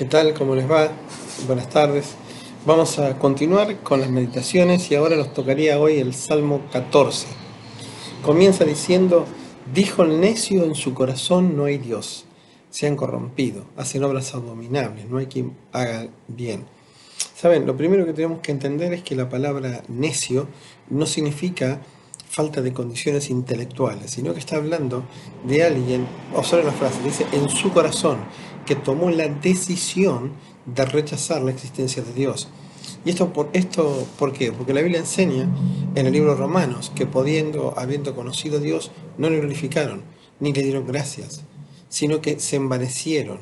¿Qué 0.00 0.06
tal? 0.06 0.32
¿Cómo 0.32 0.54
les 0.54 0.64
va? 0.66 0.90
Buenas 1.46 1.68
tardes. 1.68 2.14
Vamos 2.64 2.98
a 2.98 3.18
continuar 3.18 3.80
con 3.80 4.00
las 4.00 4.08
meditaciones 4.08 4.90
y 4.90 4.94
ahora 4.94 5.14
nos 5.14 5.34
tocaría 5.34 5.78
hoy 5.78 5.98
el 5.98 6.14
Salmo 6.14 6.62
14. 6.72 7.26
Comienza 8.24 8.64
diciendo, 8.64 9.26
dijo 9.74 10.02
el 10.02 10.18
necio 10.18 10.64
en 10.64 10.74
su 10.74 10.94
corazón 10.94 11.54
no 11.54 11.66
hay 11.66 11.76
Dios, 11.76 12.24
se 12.70 12.86
han 12.86 12.96
corrompido, 12.96 13.66
hacen 13.76 14.02
obras 14.02 14.34
abominables, 14.34 15.06
no 15.06 15.18
hay 15.18 15.26
quien 15.26 15.54
haga 15.70 16.08
bien. 16.28 16.64
Saben, 17.36 17.66
lo 17.66 17.76
primero 17.76 18.06
que 18.06 18.14
tenemos 18.14 18.40
que 18.40 18.52
entender 18.52 18.94
es 18.94 19.02
que 19.02 19.14
la 19.14 19.28
palabra 19.28 19.82
necio 19.88 20.48
no 20.88 21.04
significa 21.04 21.82
falta 22.30 22.62
de 22.62 22.72
condiciones 22.72 23.28
intelectuales, 23.28 24.12
sino 24.12 24.32
que 24.32 24.38
está 24.38 24.56
hablando 24.56 25.04
de 25.44 25.64
alguien, 25.64 26.06
observen 26.34 26.66
la 26.66 26.72
frase, 26.72 27.02
dice 27.02 27.26
en 27.32 27.50
su 27.50 27.70
corazón, 27.72 28.18
que 28.70 28.76
tomó 28.76 29.10
la 29.10 29.26
decisión 29.26 30.30
de 30.64 30.84
rechazar 30.84 31.42
la 31.42 31.50
existencia 31.50 32.04
de 32.04 32.12
Dios. 32.12 32.46
¿Y 33.04 33.10
esto 33.10 33.32
por, 33.32 33.50
esto 33.52 34.06
por 34.16 34.32
qué? 34.32 34.52
Porque 34.52 34.72
la 34.72 34.80
Biblia 34.80 35.00
enseña 35.00 35.48
en 35.96 36.06
el 36.06 36.12
libro 36.12 36.36
Romanos 36.36 36.92
que 36.94 37.04
pudiendo, 37.04 37.74
habiendo 37.76 38.14
conocido 38.14 38.58
a 38.58 38.60
Dios, 38.60 38.92
no 39.18 39.28
le 39.28 39.40
glorificaron, 39.40 40.02
ni 40.38 40.52
le 40.52 40.62
dieron 40.62 40.86
gracias, 40.86 41.42
sino 41.88 42.20
que 42.20 42.38
se 42.38 42.54
envanecieron, 42.54 43.38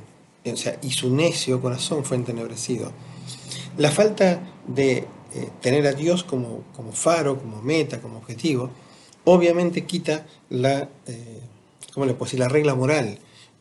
o 0.50 0.56
sea, 0.56 0.78
y 0.80 0.92
su 0.92 1.14
necio 1.14 1.60
corazón 1.60 2.06
fue 2.06 2.16
entenebrecido. 2.16 2.90
La 3.76 3.90
falta 3.90 4.40
de 4.66 4.96
eh, 4.96 5.04
tener 5.60 5.86
a 5.86 5.92
Dios 5.92 6.24
como, 6.24 6.62
como, 6.74 6.92
faro, 6.92 7.38
como 7.38 7.60
meta, 7.60 8.00
como 8.00 8.16
objetivo, 8.16 8.70
obviamente 9.24 9.84
quita 9.84 10.24
la, 10.48 10.88
eh, 11.06 11.42
¿cómo 11.92 12.06
le 12.06 12.16
la 12.38 12.48
regla 12.48 12.74
moral. 12.74 13.18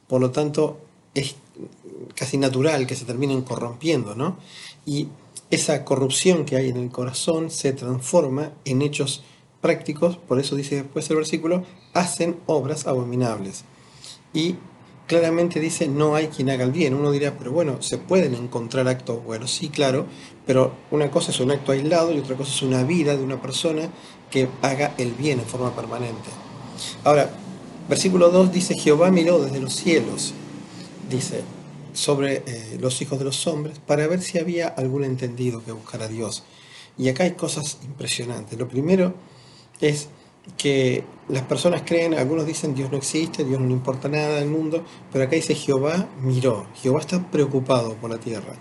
Por 0.07 0.21
lo 0.21 0.31
tanto, 0.31 0.86
es 1.19 1.35
casi 2.15 2.37
natural 2.37 2.87
que 2.87 2.95
se 2.95 3.05
terminen 3.05 3.41
corrompiendo, 3.41 4.15
¿no? 4.15 4.37
Y 4.85 5.07
esa 5.49 5.85
corrupción 5.85 6.45
que 6.45 6.57
hay 6.57 6.69
en 6.69 6.77
el 6.77 6.89
corazón 6.89 7.49
se 7.49 7.73
transforma 7.73 8.51
en 8.65 8.81
hechos 8.81 9.23
prácticos, 9.61 10.17
por 10.17 10.39
eso 10.39 10.55
dice 10.55 10.75
después 10.75 11.09
el 11.09 11.17
versículo, 11.17 11.63
hacen 11.93 12.37
obras 12.45 12.85
abominables. 12.87 13.63
Y 14.33 14.55
claramente 15.07 15.59
dice, 15.59 15.87
no 15.87 16.15
hay 16.15 16.27
quien 16.27 16.49
haga 16.49 16.65
el 16.65 16.71
bien. 16.71 16.93
Uno 16.93 17.11
dirá, 17.11 17.37
pero 17.37 17.51
bueno, 17.51 17.81
se 17.81 17.97
pueden 17.97 18.35
encontrar 18.35 18.87
actos 18.87 19.23
buenos, 19.23 19.51
sí, 19.51 19.69
claro, 19.69 20.05
pero 20.45 20.73
una 20.91 21.09
cosa 21.09 21.31
es 21.31 21.39
un 21.39 21.51
acto 21.51 21.71
aislado 21.71 22.13
y 22.13 22.19
otra 22.19 22.35
cosa 22.35 22.51
es 22.51 22.61
una 22.61 22.83
vida 22.83 23.15
de 23.15 23.23
una 23.23 23.41
persona 23.41 23.89
que 24.29 24.49
haga 24.61 24.93
el 24.97 25.13
bien 25.13 25.39
en 25.39 25.45
forma 25.45 25.73
permanente. 25.75 26.29
Ahora, 27.03 27.31
versículo 27.87 28.29
2 28.29 28.51
dice, 28.51 28.75
Jehová 28.77 29.09
miró 29.11 29.39
desde 29.39 29.61
los 29.61 29.73
cielos, 29.73 30.33
dice, 31.09 31.41
sobre 31.93 32.43
eh, 32.45 32.77
los 32.79 33.01
hijos 33.01 33.19
de 33.19 33.25
los 33.25 33.47
hombres, 33.47 33.79
para 33.79 34.07
ver 34.07 34.21
si 34.21 34.37
había 34.37 34.67
algún 34.67 35.03
entendido 35.03 35.63
que 35.63 35.71
buscara 35.71 36.05
a 36.05 36.07
Dios. 36.07 36.43
Y 36.97 37.09
acá 37.09 37.23
hay 37.23 37.31
cosas 37.31 37.79
impresionantes. 37.83 38.57
Lo 38.57 38.67
primero 38.67 39.13
es 39.81 40.09
que 40.57 41.03
las 41.27 41.43
personas 41.43 41.83
creen, 41.85 42.13
algunos 42.13 42.45
dicen 42.45 42.73
Dios 42.73 42.91
no 42.91 42.97
existe, 42.97 43.43
Dios 43.43 43.59
no 43.59 43.67
le 43.67 43.73
importa 43.73 44.07
nada 44.07 44.39
del 44.39 44.47
mundo, 44.47 44.83
pero 45.11 45.25
acá 45.25 45.35
dice 45.35 45.55
Jehová 45.55 46.07
miró, 46.21 46.67
Jehová 46.81 47.01
está 47.01 47.29
preocupado 47.29 47.95
por 47.95 48.09
la 48.09 48.17
tierra. 48.17 48.53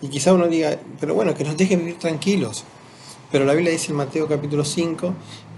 Y 0.00 0.08
quizá 0.08 0.32
uno 0.32 0.46
diga, 0.46 0.78
pero 1.00 1.14
bueno, 1.14 1.34
que 1.34 1.44
nos 1.44 1.56
deje 1.56 1.76
vivir 1.76 1.98
tranquilos. 1.98 2.64
Pero 3.32 3.44
la 3.44 3.54
Biblia 3.54 3.72
dice 3.72 3.90
en 3.90 3.96
Mateo 3.96 4.28
capítulo 4.28 4.64
5, 4.64 5.14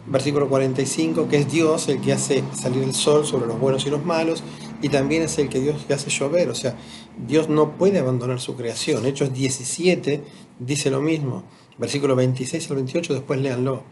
versículo 0.07 0.49
45, 0.49 1.29
que 1.29 1.39
es 1.39 1.51
Dios 1.51 1.89
el 1.89 2.01
que 2.01 2.13
hace 2.13 2.43
salir 2.55 2.83
el 2.83 2.95
sol 2.95 3.27
sobre 3.27 3.47
los 3.47 3.59
buenos 3.59 3.85
y 3.87 3.91
los 3.91 4.05
malos, 4.05 4.43
y 4.87 4.89
también 4.89 5.23
es 5.23 5.37
el 5.39 5.49
que 5.49 5.59
Dios 5.59 5.85
hace 5.91 6.11
llover. 6.11 6.49
O 6.49 6.55
sea, 6.55 6.77
Dios 7.27 7.49
no 7.49 7.77
puede 7.77 7.99
abandonar 7.99 8.39
su 8.41 8.55
creación. 8.55 9.05
Hechos 9.05 9.33
17 9.35 10.23
dice 10.61 10.93
lo 10.93 11.01
mismo. 11.01 11.43
Versículo 11.77 12.15
26 12.15 12.71
al 12.71 12.77
28, 12.77 13.15
después 13.15 13.41
léanlo. 13.41 13.83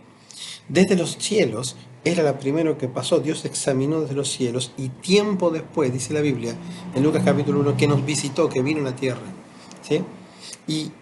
Desde 0.69 0.94
los 0.94 1.19
cielos 1.19 1.75
era 2.05 2.22
la 2.22 2.38
primero 2.38 2.78
que 2.78 2.87
pasó. 2.87 3.19
Dios 3.19 3.44
examinó 3.44 4.03
desde 4.03 4.15
los 4.15 4.31
cielos 4.31 4.71
y 4.77 4.91
tiempo 4.91 5.50
después, 5.50 5.93
dice 5.93 6.15
la 6.15 6.21
Biblia, 6.21 6.55
en 6.94 7.03
Lucas 7.03 7.25
capítulo 7.25 7.59
1, 7.59 7.76
que 7.76 7.88
nos 7.88 8.06
visitó, 8.06 8.49
que 8.49 8.62
vino 8.62 8.78
a 8.78 8.84
la 8.84 8.94
tierra. 8.94 9.26
¿sí? 9.82 10.00
Y 10.69 10.93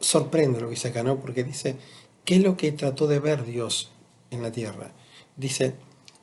sorprende 0.00 0.60
lo 0.60 0.66
que 0.66 0.74
dice 0.74 0.88
acá, 0.88 1.04
¿no? 1.04 1.20
Porque 1.20 1.44
dice, 1.44 1.76
¿qué 2.24 2.34
es 2.34 2.42
lo 2.42 2.56
que 2.56 2.72
trató 2.72 3.06
de 3.06 3.20
ver 3.20 3.44
Dios 3.44 3.92
en 4.32 4.42
la 4.42 4.50
tierra? 4.50 4.90
Dice, 5.36 5.76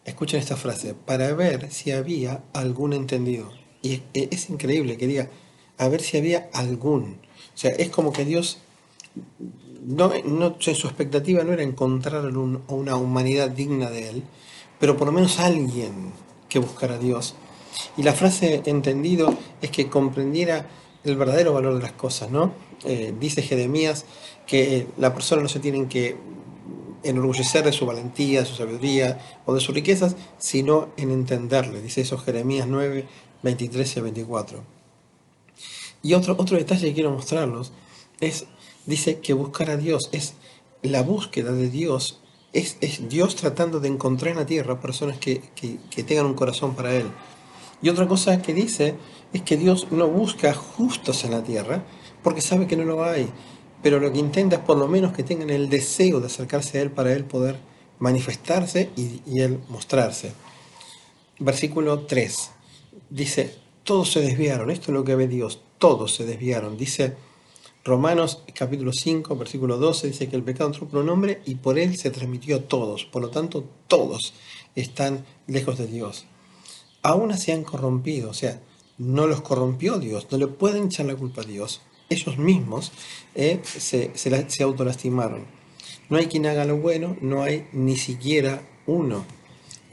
escuchen 0.05 0.39
esta 0.39 0.55
frase, 0.55 0.93
para 0.93 1.33
ver 1.33 1.71
si 1.71 1.91
había 1.91 2.43
algún 2.53 2.93
entendido. 2.93 3.51
Y 3.81 4.01
es, 4.13 4.49
increíble 4.49 4.97
que 4.97 5.07
diga, 5.07 5.29
a 5.77 5.87
ver 5.87 6.01
si 6.01 6.17
había 6.17 6.49
algún. 6.53 7.19
O 7.53 7.57
sea, 7.57 7.71
es 7.71 7.89
como 7.89 8.13
que 8.13 8.25
Dios 8.25 8.59
no, 9.83 10.11
no, 10.23 10.55
su 10.59 10.87
expectativa 10.87 11.43
no 11.43 11.53
era 11.53 11.63
encontrar 11.63 12.25
una 12.25 12.95
humanidad 12.95 13.49
digna 13.49 13.89
de 13.89 14.09
él, 14.09 14.23
pero 14.79 14.97
por 14.97 15.07
lo 15.07 15.13
menos 15.13 15.39
alguien 15.39 16.11
que 16.49 16.59
buscara 16.59 16.95
a 16.95 16.99
Dios. 16.99 17.35
Y 17.97 18.03
la 18.03 18.13
frase 18.13 18.61
entendido 18.65 19.35
es 19.61 19.71
que 19.71 19.89
comprendiera 19.89 20.67
el 21.03 21.15
verdadero 21.15 21.53
valor 21.53 21.75
de 21.75 21.81
las 21.81 21.93
cosas, 21.93 22.29
¿no? 22.29 22.53
Eh, 22.83 23.13
dice 23.19 23.41
Jeremías 23.41 24.05
que 24.45 24.87
la 24.97 25.13
persona 25.13 25.41
no 25.41 25.47
se 25.47 25.59
tiene 25.59 25.87
que 25.87 26.15
enorgullecer 27.03 27.63
de 27.63 27.71
su 27.71 27.85
valentía, 27.85 28.41
de 28.41 28.45
su 28.45 28.55
sabiduría 28.55 29.19
o 29.45 29.53
de 29.53 29.59
sus 29.59 29.73
riquezas, 29.73 30.15
sino 30.37 30.89
en 30.97 31.11
entenderle. 31.11 31.81
Dice 31.81 32.01
eso 32.01 32.17
Jeremías 32.17 32.67
9, 32.67 33.07
23 33.43 33.97
y 33.97 33.99
24. 34.01 34.63
Y 36.03 36.13
otro, 36.13 36.35
otro 36.37 36.57
detalle 36.57 36.87
que 36.87 36.93
quiero 36.93 37.11
mostrarlos 37.11 37.71
es 38.19 38.45
dice 38.85 39.19
que 39.19 39.33
buscar 39.33 39.69
a 39.69 39.77
Dios 39.77 40.09
es 40.11 40.33
la 40.81 41.03
búsqueda 41.03 41.51
de 41.51 41.69
Dios, 41.69 42.19
es, 42.53 42.77
Dios 43.07 43.35
tratando 43.35 43.79
de 43.79 43.87
encontrar 43.87 44.31
en 44.31 44.39
la 44.39 44.45
tierra 44.45 44.81
personas 44.81 45.17
que, 45.17 45.41
tengan 46.05 46.25
un 46.25 46.33
corazón 46.33 46.75
para 46.75 46.93
Él. 46.95 47.05
Y 47.81 47.89
otra 47.89 48.07
cosa 48.07 48.41
que 48.41 48.53
dice 48.53 48.95
es 49.33 49.41
que 49.41 49.57
Dios 49.57 49.87
no 49.91 50.07
busca 50.07 50.53
justos 50.53 51.23
en 51.23 51.31
la 51.31 51.43
tierra 51.43 51.83
porque 52.23 52.41
sabe 52.41 52.67
que 52.67 52.77
no 52.77 52.83
lo 52.83 53.03
hay, 53.03 53.29
pero 53.81 53.99
lo 53.99 54.11
que 54.11 54.19
intenta 54.19 54.57
es 54.57 54.61
por 54.61 54.77
lo 54.77 54.87
menos 54.87 55.13
que 55.13 55.23
tengan 55.23 55.49
el 55.49 55.69
deseo 55.69 56.19
de 56.19 56.27
acercarse 56.27 56.77
a 56.77 56.81
Él 56.81 56.91
para 56.91 57.13
Él 57.13 57.25
poder 57.25 57.57
manifestarse 57.99 58.89
y, 58.95 59.39
Él 59.39 59.59
mostrarse. 59.69 60.33
Versículo 61.39 62.01
3 62.01 62.51
dice, 63.09 63.55
todos 63.83 64.11
se 64.11 64.21
desviaron, 64.21 64.69
esto 64.69 64.91
es 64.91 64.93
lo 64.93 65.03
que 65.03 65.15
ve 65.15 65.27
Dios, 65.27 65.61
todos 65.77 66.13
se 66.15 66.25
desviaron, 66.25 66.77
dice 66.77 67.15
Romanos 67.83 68.43
capítulo 68.53 68.93
5, 68.93 69.35
versículo 69.35 69.77
12 69.77 70.07
dice 70.07 70.29
que 70.29 70.35
el 70.35 70.43
pecado 70.43 70.69
entró 70.69 70.87
por 70.87 71.01
un 71.01 71.09
hombre 71.09 71.41
y 71.45 71.55
por 71.55 71.79
él 71.79 71.97
se 71.97 72.11
transmitió 72.11 72.57
a 72.57 72.61
todos. 72.61 73.05
Por 73.05 73.23
lo 73.23 73.31
tanto, 73.31 73.67
todos 73.87 74.35
están 74.75 75.25
lejos 75.47 75.79
de 75.79 75.87
Dios. 75.87 76.25
Aún 77.01 77.31
así 77.31 77.51
han 77.51 77.63
corrompido, 77.63 78.29
o 78.29 78.35
sea, 78.35 78.61
no 78.99 79.25
los 79.25 79.41
corrompió 79.41 79.97
Dios, 79.97 80.27
no 80.29 80.37
le 80.37 80.45
pueden 80.45 80.85
echar 80.85 81.07
la 81.07 81.15
culpa 81.15 81.41
a 81.41 81.45
Dios. 81.45 81.81
Ellos 82.11 82.37
mismos 82.37 82.91
eh, 83.33 83.59
se, 83.63 84.11
se, 84.15 84.63
autolastimaron. 84.63 85.45
No 86.09 86.17
hay 86.17 86.27
quien 86.27 86.45
haga 86.45 86.65
lo 86.65 86.77
bueno, 86.77 87.17
no 87.21 87.41
hay 87.41 87.67
ni 87.71 87.97
siquiera 87.97 88.61
uno. 88.85 89.25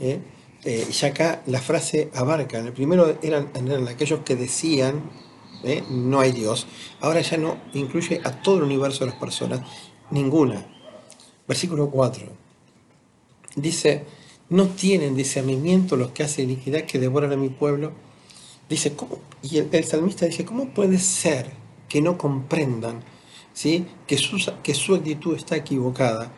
Eh. 0.00 0.20
Eh, 0.64 0.86
y 0.90 1.06
acá 1.06 1.42
la 1.46 1.60
frase 1.60 2.10
abarca, 2.14 2.58
el 2.58 2.72
primero 2.72 3.16
eran 3.22 3.48
aquellos 3.88 4.20
que 4.24 4.34
decían 4.34 5.04
¿eh? 5.64 5.82
no 5.90 6.20
hay 6.20 6.32
Dios. 6.32 6.66
Ahora 7.00 7.20
ya 7.20 7.36
no 7.36 7.58
incluye 7.74 8.20
a 8.24 8.42
todo 8.42 8.58
el 8.58 8.64
universo 8.64 9.00
de 9.04 9.10
las 9.10 9.20
personas, 9.20 9.60
ninguna. 10.10 10.66
Versículo 11.46 11.90
4. 11.90 12.26
Dice, 13.56 14.04
no 14.50 14.66
tienen 14.68 15.16
discernimiento 15.16 15.96
los 15.96 16.10
que 16.10 16.22
hacen 16.22 16.50
iniquidad 16.50 16.84
que 16.84 16.98
devoran 16.98 17.32
a 17.32 17.36
mi 17.36 17.48
pueblo. 17.48 17.92
Dice, 18.68 18.94
¿cómo? 18.94 19.18
Y 19.42 19.58
el, 19.58 19.84
salmista 19.84 20.26
dice, 20.26 20.44
¿cómo 20.44 20.70
puede 20.70 20.98
ser 20.98 21.50
que 21.88 22.00
no 22.00 22.18
comprendan 22.18 23.02
¿sí? 23.52 23.86
que, 24.06 24.18
su, 24.18 24.38
que 24.62 24.74
su 24.74 24.94
actitud 24.94 25.36
está 25.36 25.56
equivocada 25.56 26.30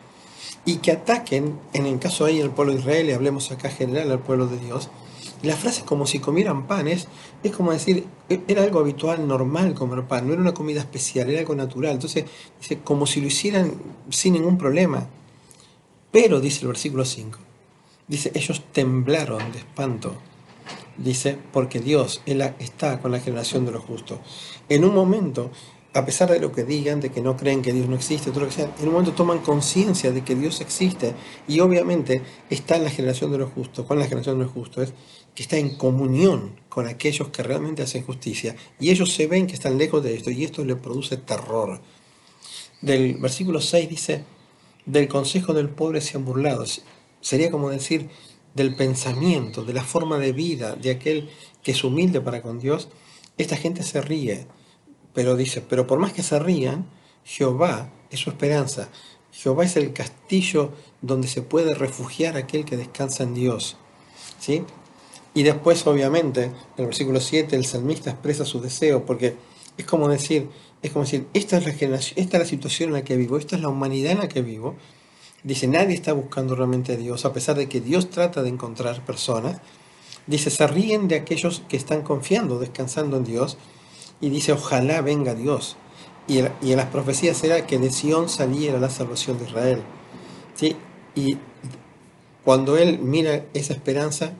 y 0.65 0.77
que 0.77 0.91
ataquen, 0.91 1.59
en 1.73 1.85
el 1.85 1.99
caso 1.99 2.25
ahí 2.25 2.39
el 2.39 2.51
pueblo 2.51 2.73
de 2.73 2.79
Israel, 2.79 3.09
y 3.09 3.13
hablemos 3.13 3.51
acá 3.51 3.69
general 3.69 4.11
al 4.11 4.19
pueblo 4.19 4.47
de 4.47 4.57
Dios, 4.59 4.89
la 5.43 5.55
frase 5.55 5.83
como 5.83 6.05
si 6.05 6.19
comieran 6.19 6.67
panes 6.67 7.07
es 7.43 7.51
como 7.51 7.71
decir, 7.71 8.05
e, 8.29 8.41
era 8.47 8.63
algo 8.63 8.79
habitual, 8.79 9.27
normal 9.27 9.73
comer 9.73 10.03
pan, 10.03 10.27
no 10.27 10.33
era 10.33 10.41
una 10.41 10.53
comida 10.53 10.79
especial, 10.79 11.29
era 11.29 11.39
algo 11.39 11.55
natural. 11.55 11.93
Entonces, 11.93 12.25
dice, 12.59 12.79
como 12.83 13.07
si 13.07 13.21
lo 13.21 13.27
hicieran 13.27 13.73
sin 14.09 14.33
ningún 14.33 14.57
problema. 14.57 15.07
Pero, 16.11 16.39
dice 16.39 16.61
el 16.61 16.67
versículo 16.67 17.05
5, 17.05 17.39
dice, 18.07 18.31
ellos 18.35 18.61
temblaron 18.71 19.51
de 19.51 19.59
espanto. 19.59 20.15
Dice, 20.97 21.37
porque 21.51 21.79
Dios 21.79 22.21
está 22.25 22.99
con 22.99 23.11
la 23.11 23.19
generación 23.19 23.65
de 23.65 23.71
los 23.71 23.83
justos. 23.83 24.19
En 24.69 24.83
un 24.83 24.93
momento 24.93 25.51
a 25.93 26.05
pesar 26.05 26.31
de 26.31 26.39
lo 26.39 26.51
que 26.51 26.63
digan, 26.63 27.01
de 27.01 27.11
que 27.11 27.21
no 27.21 27.35
creen 27.35 27.61
que 27.61 27.73
Dios 27.73 27.87
no 27.87 27.95
existe, 27.95 28.31
todo 28.31 28.41
lo 28.41 28.45
que 28.47 28.53
sea, 28.53 28.73
en 28.79 28.87
un 28.87 28.93
momento 28.93 29.11
toman 29.13 29.39
conciencia 29.39 30.11
de 30.11 30.23
que 30.23 30.35
Dios 30.35 30.61
existe 30.61 31.13
y 31.47 31.59
obviamente 31.59 32.21
está 32.49 32.77
en 32.77 32.85
la 32.85 32.89
generación 32.89 33.31
de 33.31 33.39
los 33.39 33.51
justos, 33.51 33.85
con 33.85 33.99
la 33.99 34.05
generación 34.05 34.37
de 34.37 34.45
los 34.45 34.53
justos, 34.53 34.85
es 34.85 34.93
que 35.35 35.43
está 35.43 35.57
en 35.57 35.75
comunión 35.75 36.59
con 36.69 36.87
aquellos 36.87 37.29
que 37.29 37.43
realmente 37.43 37.81
hacen 37.83 38.05
justicia, 38.05 38.55
y 38.79 38.89
ellos 38.89 39.13
se 39.13 39.27
ven 39.27 39.47
que 39.47 39.53
están 39.53 39.77
lejos 39.77 40.03
de 40.03 40.15
esto, 40.15 40.31
y 40.31 40.45
esto 40.45 40.63
le 40.63 40.75
produce 40.75 41.17
terror. 41.17 41.81
Del 42.81 43.15
versículo 43.15 43.59
6 43.59 43.89
dice, 43.89 44.23
del 44.85 45.07
consejo 45.07 45.53
del 45.53 45.69
pobre 45.69 46.01
se 46.01 46.17
han 46.17 46.25
burlado. 46.25 46.65
Sería 47.21 47.51
como 47.51 47.69
decir, 47.69 48.09
del 48.53 48.75
pensamiento, 48.75 49.63
de 49.63 49.73
la 49.73 49.83
forma 49.83 50.17
de 50.17 50.33
vida 50.33 50.75
de 50.75 50.91
aquel 50.91 51.29
que 51.63 51.71
es 51.71 51.83
humilde 51.83 52.21
para 52.21 52.41
con 52.41 52.59
Dios, 52.59 52.89
esta 53.37 53.55
gente 53.55 53.83
se 53.83 54.01
ríe. 54.01 54.47
Pero 55.13 55.35
dice, 55.35 55.61
pero 55.61 55.87
por 55.87 55.99
más 55.99 56.13
que 56.13 56.23
se 56.23 56.39
rían, 56.39 56.85
Jehová 57.23 57.91
es 58.09 58.19
su 58.19 58.29
esperanza. 58.29 58.89
Jehová 59.31 59.65
es 59.65 59.77
el 59.77 59.93
castillo 59.93 60.71
donde 61.01 61.27
se 61.27 61.41
puede 61.41 61.73
refugiar 61.73 62.37
aquel 62.37 62.65
que 62.65 62.77
descansa 62.77 63.23
en 63.23 63.33
Dios. 63.33 63.77
¿Sí? 64.39 64.63
Y 65.33 65.43
después, 65.43 65.85
obviamente, 65.87 66.45
en 66.45 66.53
el 66.77 66.85
versículo 66.87 67.21
7, 67.21 67.55
el 67.55 67.65
salmista 67.65 68.11
expresa 68.11 68.43
su 68.43 68.59
deseo, 68.59 69.05
porque 69.05 69.35
es 69.77 69.85
como 69.85 70.09
decir, 70.09 70.49
es 70.81 70.91
como 70.91 71.05
decir, 71.05 71.27
esta 71.33 71.57
es 71.57 71.65
la 71.65 71.95
esta 71.95 72.15
es 72.15 72.33
la 72.33 72.45
situación 72.45 72.89
en 72.89 72.93
la 72.95 73.03
que 73.03 73.15
vivo, 73.15 73.37
esta 73.37 73.55
es 73.55 73.61
la 73.61 73.69
humanidad 73.69 74.11
en 74.13 74.19
la 74.19 74.27
que 74.27 74.41
vivo. 74.41 74.75
Dice, 75.43 75.67
nadie 75.67 75.95
está 75.95 76.13
buscando 76.13 76.55
realmente 76.55 76.93
a 76.93 76.97
Dios, 76.97 77.25
a 77.25 77.33
pesar 77.33 77.55
de 77.55 77.67
que 77.67 77.81
Dios 77.81 78.09
trata 78.09 78.43
de 78.43 78.49
encontrar 78.49 79.03
personas. 79.03 79.59
Dice, 80.27 80.51
se 80.51 80.67
ríen 80.67 81.07
de 81.07 81.15
aquellos 81.15 81.63
que 81.67 81.77
están 81.77 82.03
confiando, 82.03 82.59
descansando 82.59 83.17
en 83.17 83.23
Dios. 83.23 83.57
Y 84.19 84.29
dice, 84.29 84.51
ojalá 84.51 85.01
venga 85.01 85.33
Dios. 85.33 85.77
Y, 86.27 86.39
en 86.39 86.77
las 86.77 86.85
profecías 86.87 87.43
era 87.43 87.65
que 87.65 87.79
de 87.79 87.91
Sión 87.91 88.29
saliera 88.29 88.79
la 88.79 88.91
salvación 88.91 89.39
de 89.39 89.45
Israel. 89.45 89.81
¿Sí? 90.55 90.75
Y 91.15 91.37
cuando 92.43 92.77
él 92.77 92.99
mira 92.99 93.45
esa 93.55 93.73
esperanza, 93.73 94.33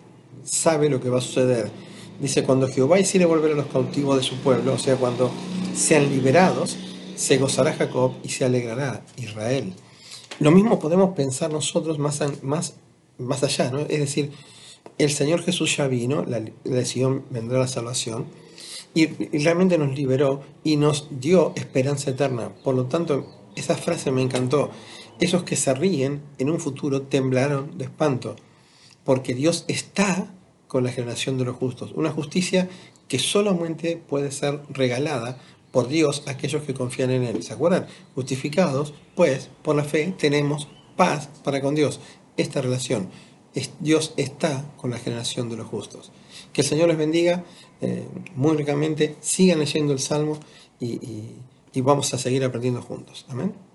sabe 0.44 0.88
lo 0.88 1.01
que 1.01 1.09
va 1.09 1.18
a 1.18 1.21
suceder. 1.21 1.71
Dice, 2.19 2.44
cuando 2.44 2.68
Jehová 2.68 3.00
hiciere 3.00 3.25
volver 3.25 3.54
a 3.54 3.56
los 3.56 3.65
cautivos 3.65 4.18
de 4.18 4.24
su 4.24 4.36
pueblo, 4.38 4.74
o 4.74 4.77
sea, 4.77 4.95
cuando 4.97 5.31
sean 5.75 6.09
liberados, 6.09 6.77
se 7.15 7.39
gozará 7.39 7.74
Jacob 7.74 8.13
y 8.24 8.30
se 8.30 8.45
alegrará 8.45 9.01
Israel. 9.18 9.74
Lo 10.41 10.49
mismo 10.49 10.79
podemos 10.79 11.13
pensar 11.13 11.51
nosotros 11.51 11.99
más, 11.99 12.19
más, 12.41 12.73
más 13.19 13.43
allá, 13.43 13.69
¿no? 13.69 13.81
Es 13.81 13.99
decir, 13.99 14.31
el 14.97 15.11
Señor 15.11 15.43
Jesús 15.43 15.77
ya 15.77 15.85
vino, 15.85 16.25
la, 16.25 16.39
la 16.63 16.83
vendrá 17.29 17.59
la 17.59 17.67
salvación, 17.67 18.25
y, 18.95 19.05
realmente 19.38 19.77
nos 19.77 19.95
liberó 19.95 20.41
y 20.63 20.77
nos 20.77 21.09
dio 21.11 21.53
esperanza 21.55 22.09
eterna. 22.09 22.55
Por 22.63 22.73
lo 22.73 22.88
tanto, 22.88 23.27
esa 23.55 23.75
frase 23.75 24.09
me 24.09 24.23
encantó. 24.23 24.71
Esos 25.19 25.43
que 25.43 25.55
se 25.55 25.75
ríen 25.75 26.23
en 26.39 26.49
un 26.49 26.59
futuro 26.59 27.03
temblaron 27.03 27.77
de 27.77 27.85
espanto, 27.85 28.35
porque 29.03 29.35
Dios 29.35 29.63
está 29.67 30.33
con 30.67 30.83
la 30.83 30.91
generación 30.91 31.37
de 31.37 31.45
los 31.45 31.55
justos. 31.55 31.91
Una 31.94 32.09
justicia 32.09 32.67
que 33.07 33.19
solamente 33.19 33.95
puede 33.95 34.31
ser 34.31 34.59
regalada 34.69 35.37
por 35.71 35.88
Dios 35.88 36.23
aquellos 36.27 36.63
que 36.63 36.73
confían 36.73 37.12
en 37.12 37.23
Él. 37.23 37.44
¿Se 37.44 37.53
acuerdan? 37.53 37.88
Justificados, 38.15 38.94
pues, 39.15 39.50
por 39.62 39.75
la 39.75 39.83
fe 39.83 40.13
tenemos 40.18 40.68
paz 40.95 41.29
para 41.44 41.62
con 41.62 41.75
Dios. 41.75 42.00
Esta 42.38 42.62
relación. 42.62 43.09
Dios 43.79 44.13
está 44.18 44.65
con 44.77 44.91
la 44.91 44.97
generación 44.97 45.50
de 45.50 45.57
los 45.57 45.68
justos. 45.68 46.12
Que 46.53 46.62
el 46.62 46.68
Señor 46.68 46.88
les 46.88 46.97
bendiga 46.97 47.44
eh, 47.81 48.07
muy 48.35 48.56
ricamente. 48.56 49.15
Sigan 49.19 49.59
leyendo 49.59 49.94
el 49.94 50.00
Salmo 50.00 50.39
y, 50.79 51.00
y 51.73 51.81
vamos 51.81 52.13
a 52.13 52.18
seguir 52.18 52.44
aprendiendo 52.44 52.81
juntos. 52.81 53.25
Amén. 53.29 53.70